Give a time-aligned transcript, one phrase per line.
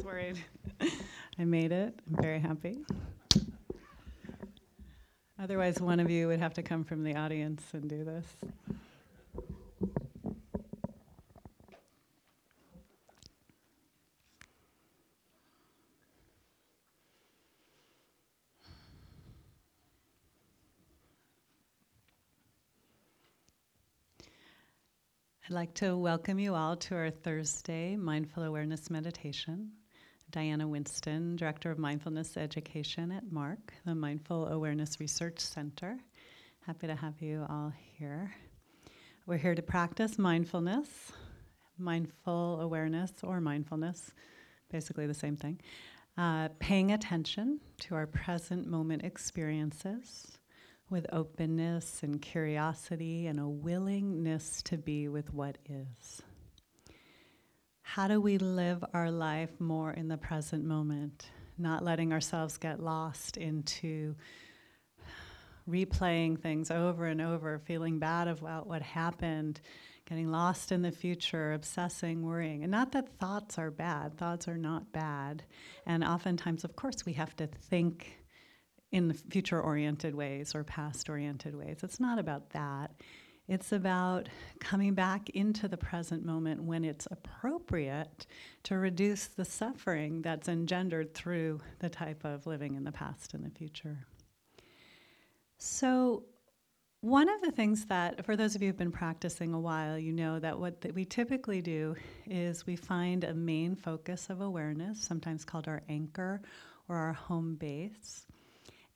[0.00, 0.38] was worried.
[1.38, 1.94] I made it.
[2.08, 2.78] I'm very happy.
[5.38, 8.26] Otherwise, one of you would have to come from the audience and do this.
[25.42, 29.72] I'd like to welcome you all to our Thursday Mindful Awareness Meditation.
[30.30, 35.98] Diana Winston, Director of Mindfulness Education at MARC, the Mindful Awareness Research Center.
[36.64, 38.32] Happy to have you all here.
[39.26, 40.88] We're here to practice mindfulness,
[41.78, 44.12] mindful awareness, or mindfulness,
[44.70, 45.60] basically the same thing.
[46.16, 50.38] Uh, paying attention to our present moment experiences
[50.90, 56.22] with openness and curiosity and a willingness to be with what is.
[57.94, 62.78] How do we live our life more in the present moment, not letting ourselves get
[62.78, 64.14] lost into
[65.68, 69.60] replaying things over and over, feeling bad about what happened,
[70.08, 72.62] getting lost in the future, obsessing, worrying.
[72.62, 75.42] And not that thoughts are bad, thoughts are not bad.
[75.84, 78.18] And oftentimes, of course, we have to think
[78.92, 81.80] in future oriented ways or past oriented ways.
[81.82, 82.92] It's not about that.
[83.50, 84.28] It's about
[84.60, 88.26] coming back into the present moment when it's appropriate
[88.62, 93.44] to reduce the suffering that's engendered through the type of living in the past and
[93.44, 94.06] the future.
[95.58, 96.26] So,
[97.00, 100.12] one of the things that, for those of you who've been practicing a while, you
[100.12, 105.02] know that what that we typically do is we find a main focus of awareness,
[105.02, 106.40] sometimes called our anchor
[106.88, 108.26] or our home base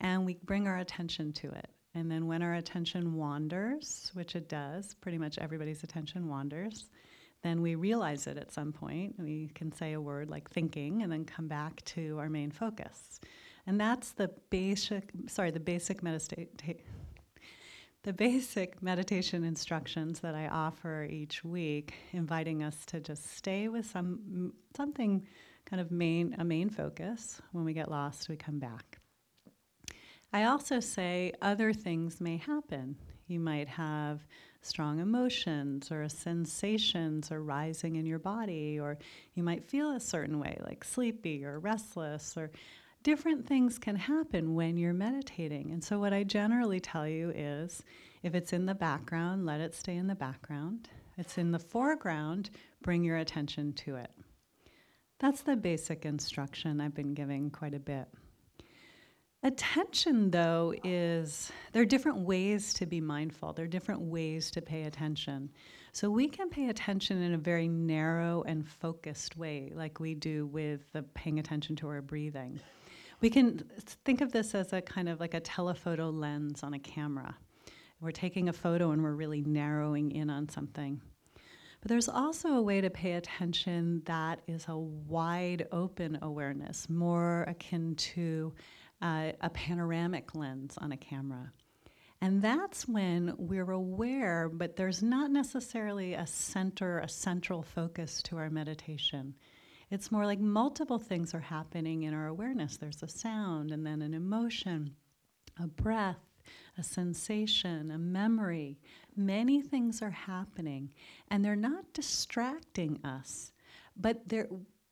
[0.01, 1.74] and we bring our attention to it.
[1.95, 6.87] And then when our attention wanders, which it does, pretty much everybody's attention wanders,
[7.43, 9.15] then we realize it at some point.
[9.19, 13.21] We can say a word like thinking and then come back to our main focus.
[13.67, 16.49] And that's the basic, sorry, the basic meditation.
[18.03, 23.87] The basic meditation instructions that I offer each week, inviting us to just stay with
[23.87, 25.27] some something
[25.65, 27.41] kind of main a main focus.
[27.53, 28.94] When we get lost, we come back.
[30.35, 32.97] I also say other things may happen.
[33.29, 34.27] You might have
[34.63, 38.99] strong emotions or sensations arising in your body, or
[39.35, 42.51] you might feel a certain way, like sleepy or restless, or
[43.05, 45.71] different things can happen when you're meditating.
[45.71, 47.85] And so, what I generally tell you is
[48.25, 50.89] if it's in the background, let it stay in the background.
[51.13, 52.51] If it's in the foreground,
[52.83, 54.11] bring your attention to it.
[55.21, 58.09] That's the basic instruction I've been giving quite a bit.
[59.45, 63.53] Attention, though, is there are different ways to be mindful.
[63.53, 65.51] There are different ways to pay attention.
[65.93, 70.47] So we can pay attention in a very narrow and focused way, like we do
[70.47, 72.59] with the paying attention to our breathing.
[73.21, 73.63] We can
[74.07, 77.37] think of this as a kind of like a telephoto lens on a camera.
[78.01, 81.03] We're taking a photo and we're really narrowing in on something.
[81.85, 87.43] But there's also a way to pay attention that is a wide open awareness, more
[87.43, 88.55] akin to
[89.05, 91.53] uh, a panoramic lens on a camera.
[92.21, 98.39] And that's when we're aware, but there's not necessarily a center, a central focus to
[98.39, 99.35] our meditation.
[99.91, 102.79] It's more like multiple things are happening in our awareness.
[102.79, 104.95] There's a sound, and then an emotion,
[105.63, 106.25] a breath,
[106.79, 108.79] a sensation, a memory.
[109.15, 110.95] Many things are happening,
[111.29, 113.53] and they're not distracting us,
[113.99, 114.23] but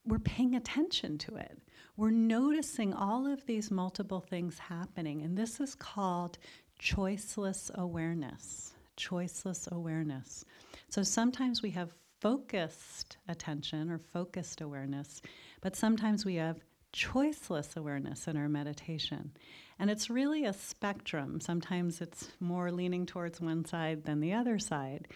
[0.04, 1.61] we're paying attention to it.
[1.96, 6.38] We're noticing all of these multiple things happening, and this is called
[6.80, 8.72] choiceless awareness.
[8.96, 10.44] Choiceless awareness.
[10.88, 15.20] So sometimes we have focused attention or focused awareness,
[15.60, 16.60] but sometimes we have
[16.92, 19.32] choiceless awareness in our meditation.
[19.78, 21.40] And it's really a spectrum.
[21.40, 25.08] Sometimes it's more leaning towards one side than the other side.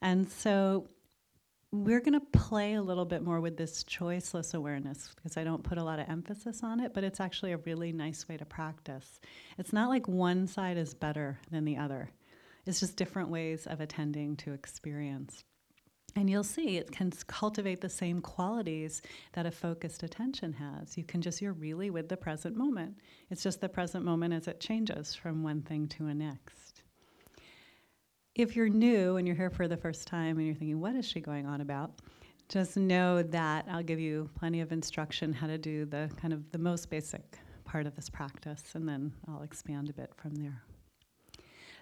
[0.00, 0.88] And so
[1.74, 5.64] we're going to play a little bit more with this choiceless awareness because I don't
[5.64, 8.44] put a lot of emphasis on it, but it's actually a really nice way to
[8.44, 9.20] practice.
[9.58, 12.10] It's not like one side is better than the other,
[12.64, 15.42] it's just different ways of attending to experience.
[16.16, 19.02] And you'll see it can cultivate the same qualities
[19.32, 20.96] that a focused attention has.
[20.96, 22.98] You can just, you're really with the present moment.
[23.30, 26.63] It's just the present moment as it changes from one thing to a next
[28.34, 31.06] if you're new and you're here for the first time and you're thinking, what is
[31.06, 31.92] she going on about?
[32.48, 36.50] Just know that I'll give you plenty of instruction how to do the kind of
[36.50, 40.62] the most basic part of this practice, and then I'll expand a bit from there.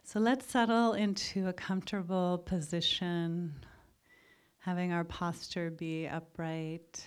[0.05, 3.55] So let's settle into a comfortable position,
[4.59, 7.07] having our posture be upright.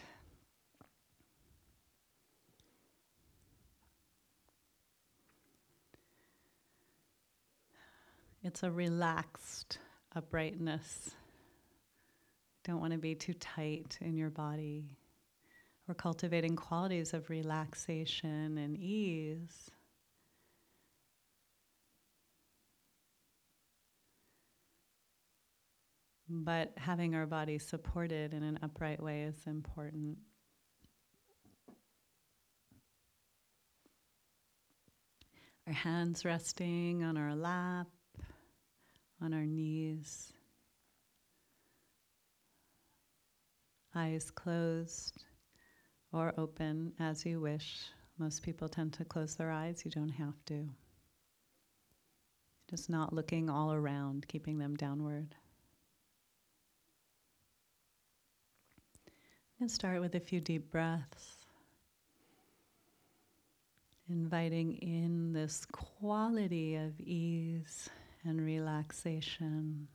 [8.46, 9.80] It's a relaxed
[10.16, 11.16] uprightness.
[12.64, 14.86] Don't want to be too tight in your body.
[15.88, 19.72] We're cultivating qualities of relaxation and ease.
[26.30, 30.20] But having our body supported in an upright way is important.
[35.66, 37.88] Our hands resting on our lap,
[39.22, 40.34] on our knees,
[43.96, 45.24] eyes closed
[46.12, 47.88] or open as you wish.
[48.18, 50.70] Most people tend to close their eyes, you don't have to.
[52.70, 55.36] Just not looking all around, keeping them downward.
[59.60, 61.38] And start with a few deep breaths.
[64.10, 67.90] Inviting in this quality of ease
[68.26, 69.88] and relaxation.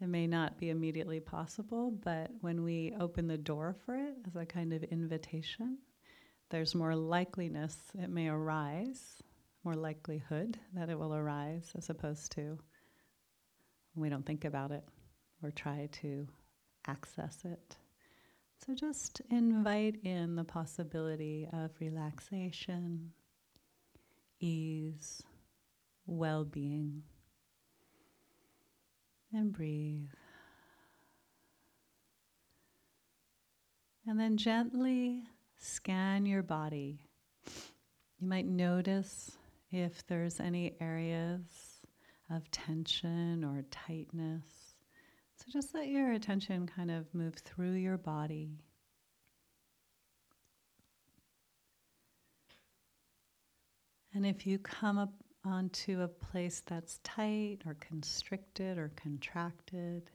[0.00, 4.34] It may not be immediately possible, but when we open the door for it as
[4.34, 5.78] a kind of invitation,
[6.48, 9.22] there's more likeliness it may arise,
[9.62, 12.58] more likelihood that it will arise as opposed to
[13.94, 14.84] we don't think about it
[15.42, 16.26] or try to
[16.86, 17.76] access it.
[18.64, 23.12] So just invite in the possibility of relaxation,
[24.40, 25.22] ease,
[26.06, 27.02] well being,
[29.32, 30.08] and breathe.
[34.06, 35.22] And then gently
[35.56, 37.00] scan your body.
[38.18, 39.32] You might notice
[39.70, 41.42] if there's any areas
[42.30, 44.44] of tension or tightness.
[45.36, 48.58] So just let your attention kind of move through your body.
[54.14, 55.12] And if you come up
[55.44, 60.10] onto a place that's tight or constricted or contracted,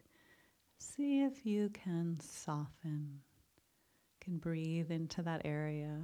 [0.78, 3.22] see if you can soften,
[4.20, 6.02] can breathe into that area.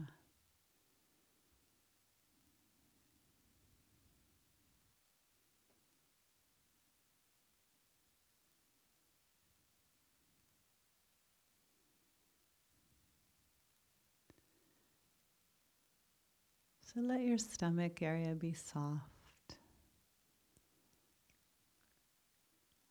[16.93, 19.55] So let your stomach area be soft.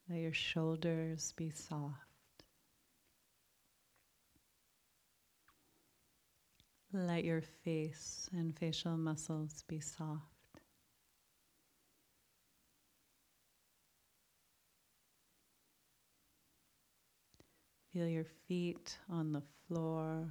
[0.09, 1.97] Let your shoulders be soft.
[6.95, 10.25] Let your face and facial muscles be soft.
[17.93, 20.27] Feel your feet on the floor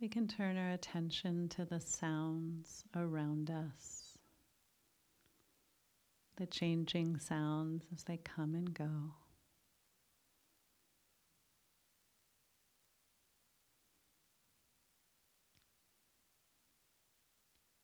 [0.00, 4.16] We can turn our attention to the sounds around us,
[6.36, 9.14] the changing sounds as they come and go.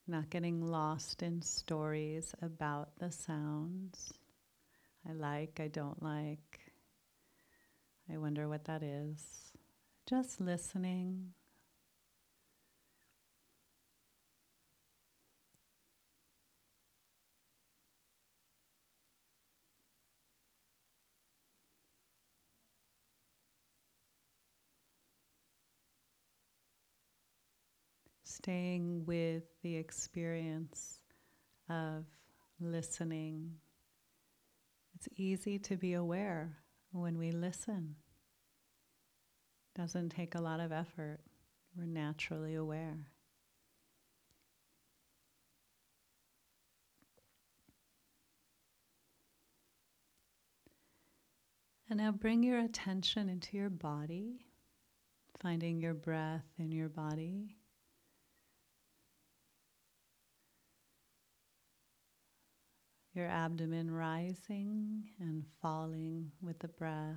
[0.06, 4.12] Not getting lost in stories about the sounds.
[5.08, 6.60] I like, I don't like.
[8.12, 9.24] I wonder what that is.
[10.06, 11.32] Just listening
[28.44, 31.00] staying with the experience
[31.70, 32.04] of
[32.60, 33.50] listening.
[34.94, 36.58] It's easy to be aware
[36.92, 37.94] when we listen.
[39.74, 41.20] Doesn't take a lot of effort.
[41.74, 43.06] We're naturally aware.
[51.88, 54.44] And now bring your attention into your body,
[55.40, 57.56] finding your breath in your body.
[63.14, 67.14] your abdomen rising and falling with the breath,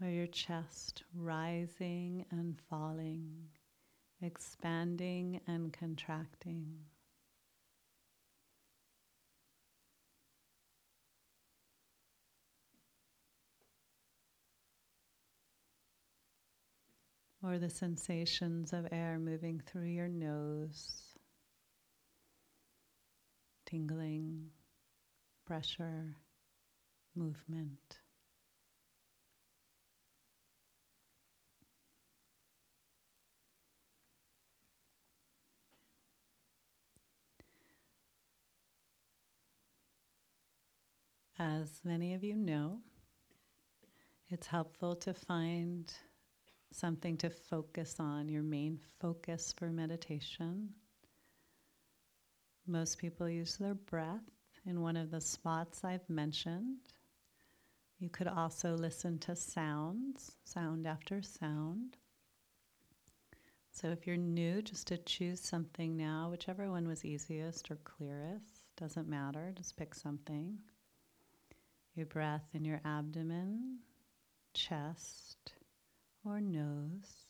[0.00, 3.30] or your chest rising and falling,
[4.20, 6.72] expanding and contracting.
[17.44, 21.11] Or the sensations of air moving through your nose
[23.72, 24.50] tingling,
[25.46, 26.14] pressure,
[27.16, 28.00] movement.
[41.38, 42.78] As many of you know,
[44.28, 45.90] it's helpful to find
[46.72, 50.68] something to focus on, your main focus for meditation.
[52.66, 54.30] Most people use their breath
[54.66, 56.78] in one of the spots I've mentioned.
[57.98, 61.96] You could also listen to sounds, sound after sound.
[63.72, 68.64] So if you're new, just to choose something now, whichever one was easiest or clearest,
[68.76, 70.58] doesn't matter, just pick something.
[71.94, 73.78] Your breath in your abdomen,
[74.54, 75.54] chest,
[76.24, 77.26] or nose,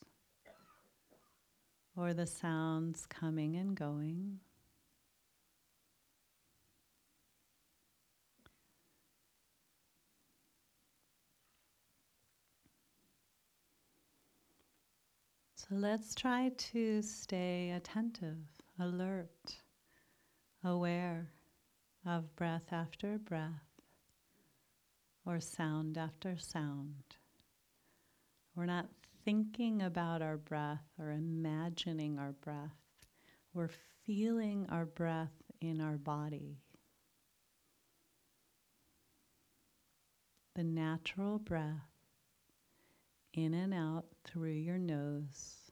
[1.95, 4.39] or the sounds coming and going.
[15.69, 18.43] So let's try to stay attentive,
[18.77, 19.61] alert,
[20.61, 21.29] aware
[22.05, 23.63] of breath after breath
[25.25, 27.15] or sound after sound.
[28.53, 28.89] We're not
[29.23, 32.75] thinking about our breath or imagining our breath.
[33.53, 33.71] We're
[34.05, 36.57] feeling our breath in our body.
[40.55, 41.87] The natural breath
[43.33, 45.63] in and out through your nose.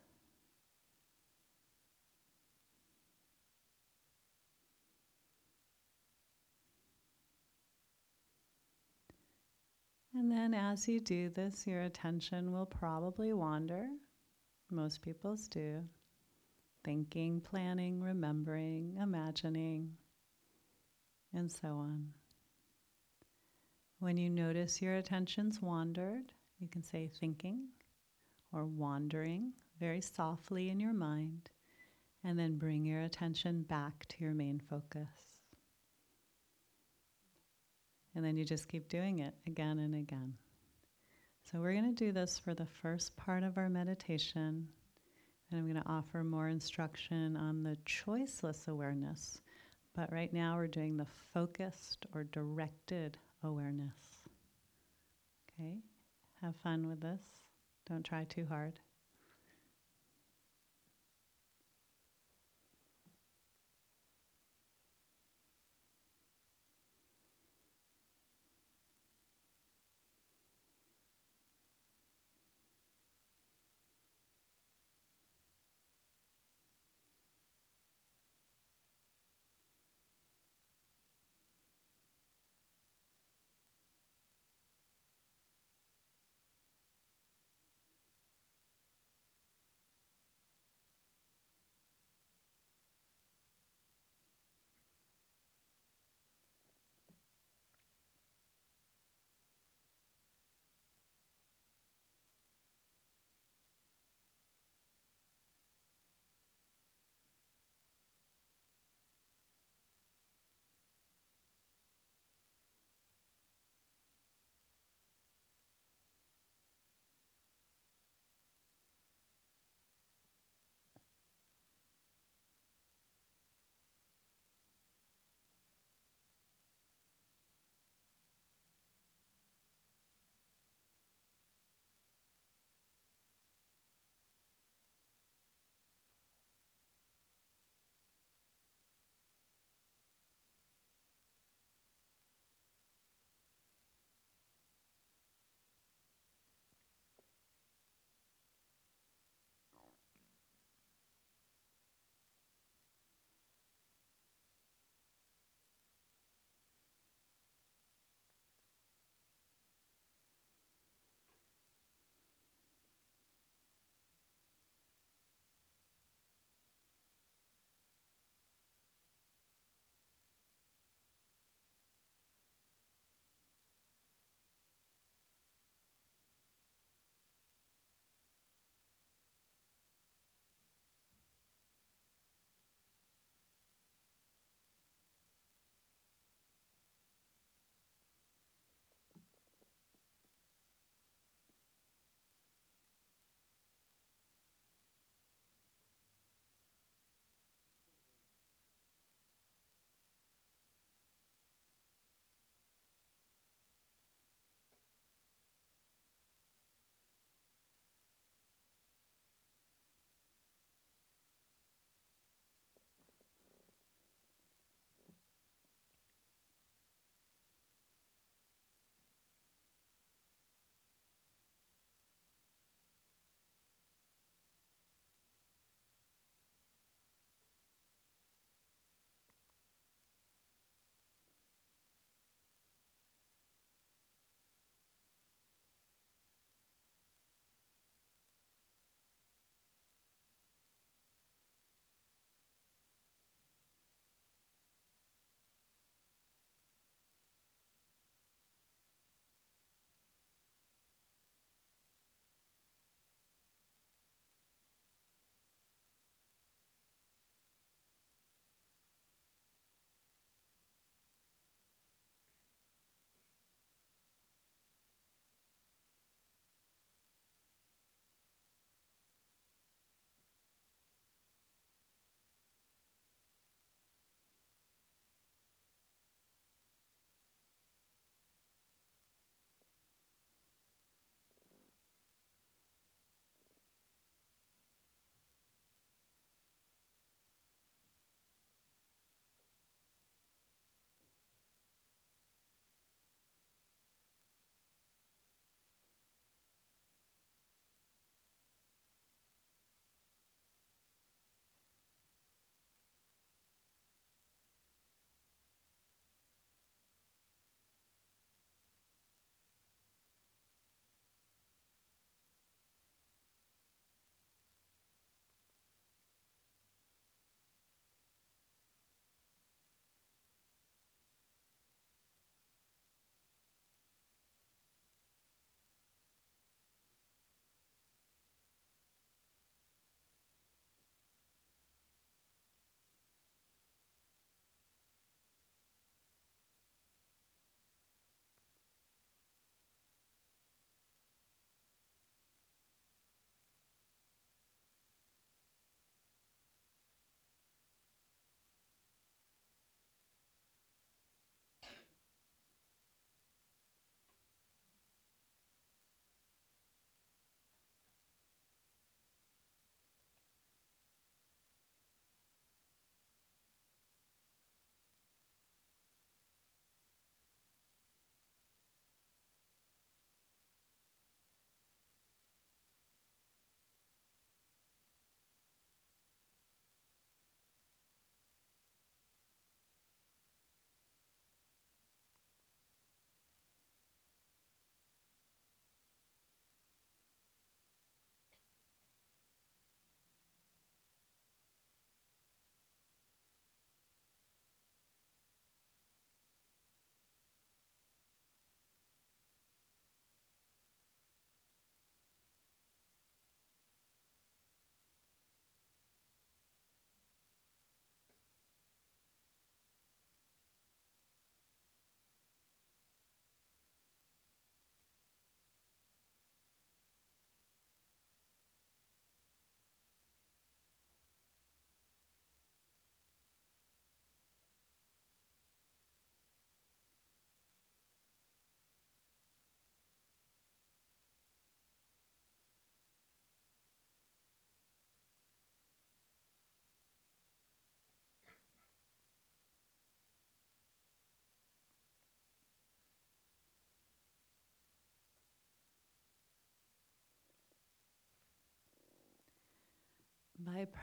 [10.14, 13.88] And then as you do this, your attention will probably wander.
[14.70, 15.84] Most people's do.
[16.84, 19.98] Thinking, planning, remembering, imagining,
[21.34, 22.10] and so on.
[24.00, 27.68] When you notice your attention's wandered, you can say thinking
[28.54, 31.50] or wandering very softly in your mind,
[32.24, 35.10] and then bring your attention back to your main focus.
[38.14, 40.36] And then you just keep doing it again and again.
[41.52, 44.68] So, we're going to do this for the first part of our meditation.
[45.50, 49.42] And I'm going to offer more instruction on the choiceless awareness.
[49.96, 53.96] But right now, we're doing the focused or directed awareness.
[55.60, 55.78] Okay?
[56.42, 57.41] Have fun with this.
[57.86, 58.80] Don't try too hard.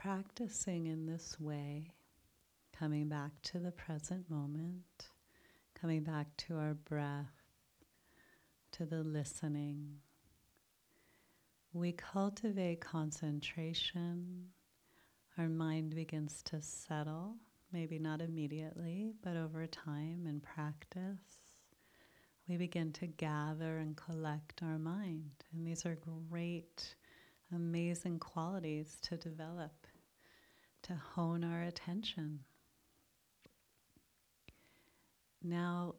[0.01, 1.91] Practicing in this way,
[2.77, 5.09] coming back to the present moment,
[5.79, 7.33] coming back to our breath,
[8.71, 9.97] to the listening,
[11.73, 14.45] we cultivate concentration.
[15.37, 17.35] Our mind begins to settle,
[17.73, 21.65] maybe not immediately, but over time and practice.
[22.47, 25.31] We begin to gather and collect our mind.
[25.53, 25.97] And these are
[26.29, 26.95] great,
[27.53, 29.71] amazing qualities to develop,
[30.83, 32.39] to hone our attention.
[35.41, 35.95] Now,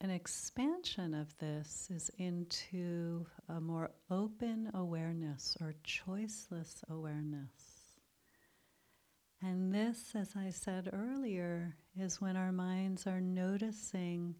[0.00, 7.50] an expansion of this is into a more open awareness or choiceless awareness.
[9.40, 14.34] And this, as I said earlier, is when our minds are noticing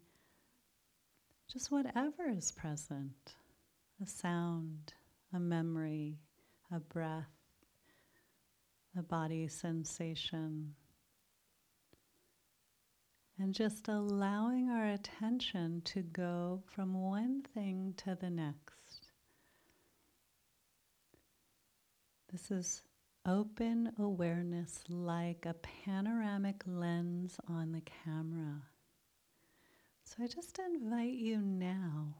[1.51, 3.35] just whatever is present
[4.01, 4.93] a sound,
[5.33, 6.19] a memory,
[6.71, 7.34] a breath,
[9.07, 10.73] body sensation
[13.37, 19.09] and just allowing our attention to go from one thing to the next.
[22.31, 22.81] This is
[23.25, 28.61] open awareness like a panoramic lens on the camera.
[30.03, 32.15] So I just invite you now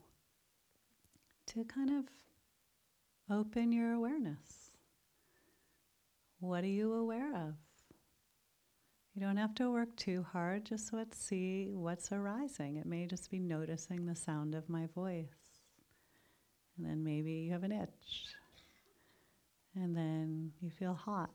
[1.47, 2.05] to kind of
[3.29, 4.64] open your awareness.
[6.45, 7.55] What are you aware of?
[9.15, 12.75] You don't have to work too hard, just let's see what's arising.
[12.75, 15.63] It may just be noticing the sound of my voice.
[16.77, 18.35] And then maybe you have an itch.
[19.75, 21.31] And then you feel hot.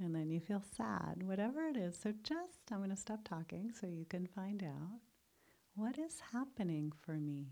[0.00, 1.98] And then you feel sad, whatever it is.
[2.02, 5.00] So just, I'm going to stop talking so you can find out
[5.74, 7.48] what is happening for me.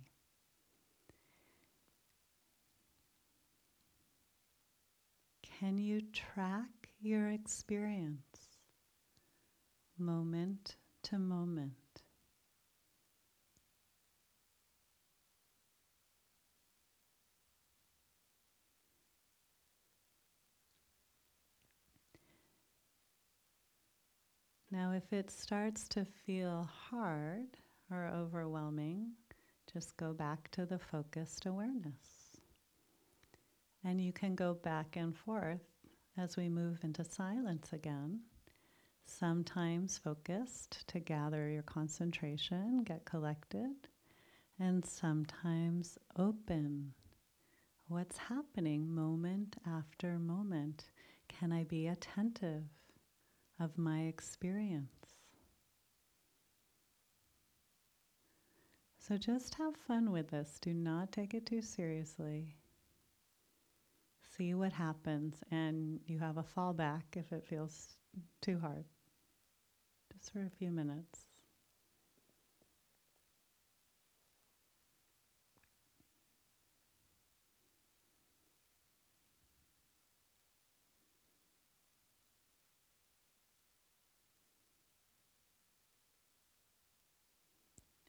[5.58, 6.68] Can you track
[7.00, 8.44] your experience?
[9.98, 11.72] moment to moment.
[24.70, 27.56] Now, if it starts to feel hard
[27.90, 29.12] or overwhelming,
[29.72, 32.23] just go back to the focused awareness.
[33.84, 35.60] And you can go back and forth
[36.16, 38.20] as we move into silence again
[39.06, 43.88] sometimes focused to gather your concentration, get collected,
[44.58, 46.92] and sometimes open.
[47.88, 50.86] What's happening moment after moment?
[51.28, 52.64] Can I be attentive
[53.60, 54.92] of my experience?
[58.98, 60.58] So just have fun with this.
[60.62, 62.56] Do not take it too seriously.
[64.36, 67.96] See what happens, and you have a fallback if it feels
[68.42, 68.84] too hard
[70.12, 71.26] just for a few minutes.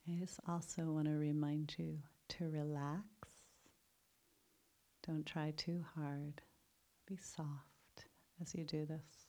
[0.08, 3.15] I just also want to remind you to relax.
[5.06, 6.42] Don't try too hard.
[7.08, 8.06] Be soft
[8.42, 9.25] as you do this.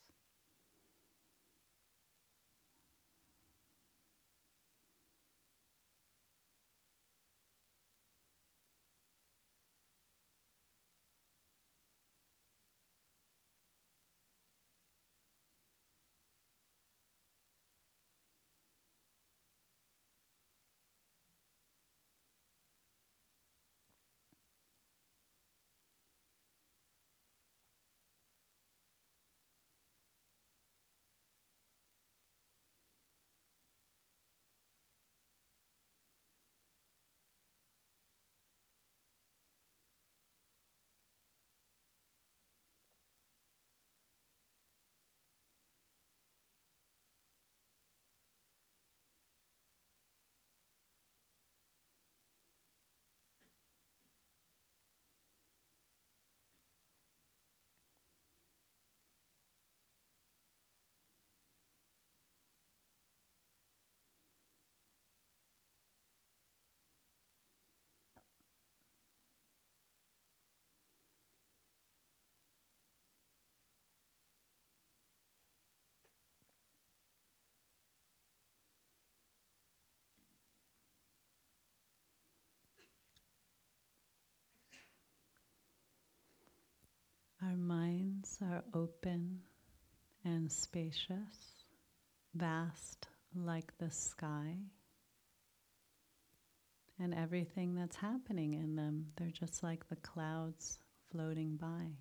[88.43, 89.41] Are open
[90.25, 91.65] and spacious,
[92.35, 94.57] vast like the sky.
[96.99, 100.79] And everything that's happening in them, they're just like the clouds
[101.11, 101.97] floating by.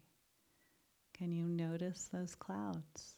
[1.14, 3.16] Can you notice those clouds?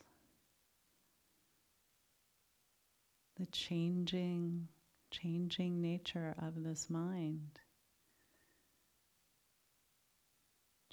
[3.40, 4.68] The changing,
[5.12, 7.60] changing nature of this mind.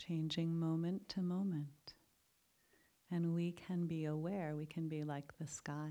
[0.07, 1.94] changing moment to moment.
[3.11, 5.91] And we can be aware, we can be like the sky.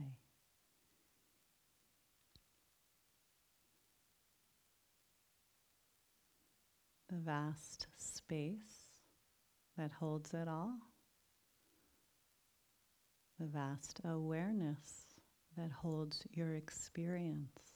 [7.10, 9.00] The vast space
[9.78, 10.74] that holds it all.
[13.40, 15.06] The vast awareness
[15.58, 17.73] that holds your experience.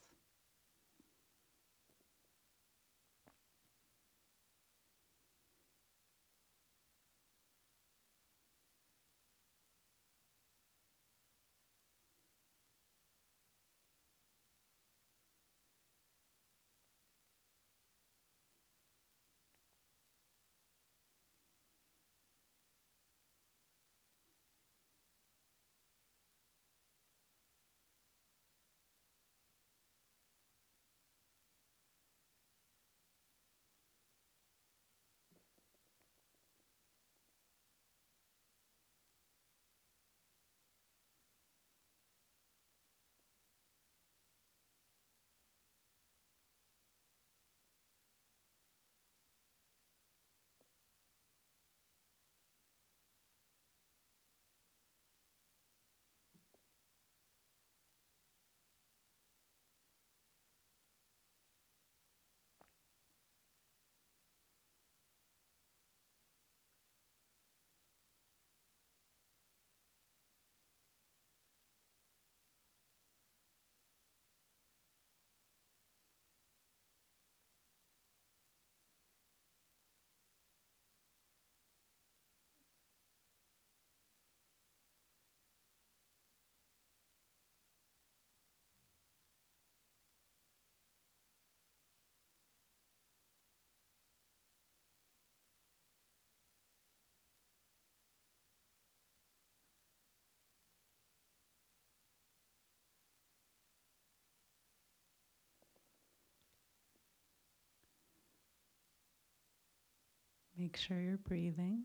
[110.58, 111.84] Make sure you're breathing.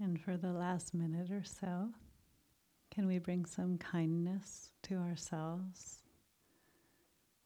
[0.00, 1.90] And for the last minute or so,
[2.90, 5.98] can we bring some kindness to ourselves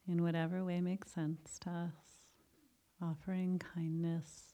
[0.08, 1.92] in whatever way makes sense to us?
[3.02, 4.44] Offering kindness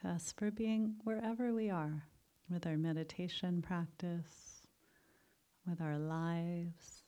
[0.00, 2.04] to us for being wherever we are
[2.50, 4.66] with our meditation practice,
[5.68, 7.03] with our lives,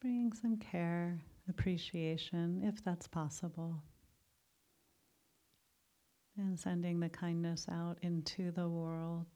[0.00, 3.82] bringing some care, appreciation, if that's possible.
[6.38, 9.26] And sending the kindness out into the world.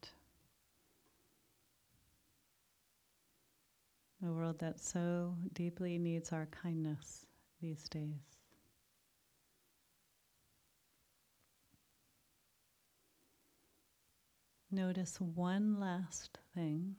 [4.25, 7.25] A world that so deeply needs our kindness
[7.61, 8.35] these days.
[14.71, 16.95] Notice one last thing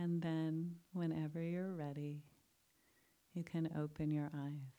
[0.00, 2.22] And then, whenever you're ready,
[3.34, 4.78] you can open your eyes.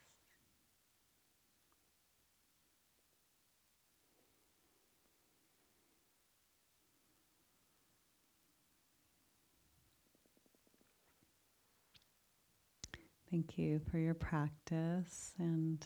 [13.29, 15.86] Thank you for your practice and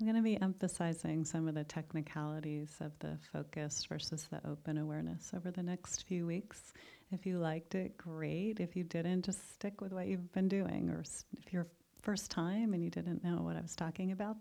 [0.00, 4.78] I'm going to be emphasizing some of the technicalities of the focused versus the open
[4.78, 6.72] awareness over the next few weeks.
[7.12, 8.58] If you liked it, great.
[8.58, 10.88] If you didn't, just stick with what you've been doing.
[10.88, 11.04] Or
[11.38, 11.66] if you're
[12.00, 14.36] first time and you didn't know what I was talking about,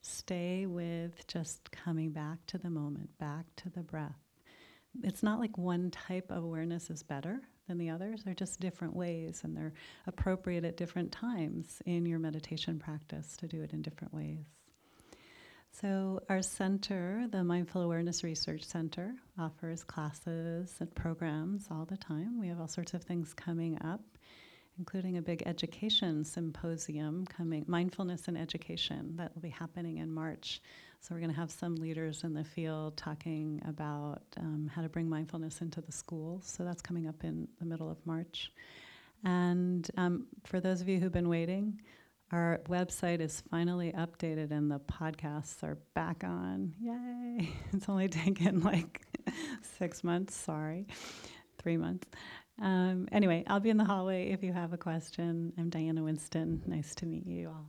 [0.00, 4.18] stay with just coming back to the moment, back to the breath.
[5.02, 8.22] It's not like one type of awareness is better than the others.
[8.24, 9.74] They're just different ways and they're
[10.06, 14.55] appropriate at different times in your meditation practice to do it in different ways.
[15.80, 22.40] So, our center, the Mindful Awareness Research Center, offers classes and programs all the time.
[22.40, 24.00] We have all sorts of things coming up,
[24.78, 30.62] including a big education symposium coming, mindfulness and education, that will be happening in March.
[31.00, 34.88] So, we're going to have some leaders in the field talking about um, how to
[34.88, 36.46] bring mindfulness into the schools.
[36.46, 38.50] So, that's coming up in the middle of March.
[39.24, 41.82] And um, for those of you who've been waiting,
[42.32, 46.74] Our website is finally updated and the podcasts are back on.
[46.80, 47.50] Yay!
[47.72, 49.02] It's only taken like
[49.78, 50.86] six months, sorry,
[51.58, 52.08] three months.
[52.60, 55.52] Um, anyway, I'll be in the hallway if you have a question.
[55.58, 56.62] I'm Diana Winston.
[56.66, 57.66] Nice to meet you all.